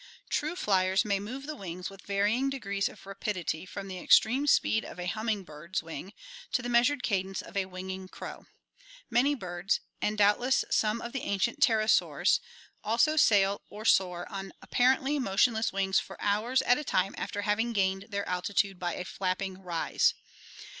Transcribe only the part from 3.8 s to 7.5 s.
the extreme speed of a humming bird's wing to the measured cadence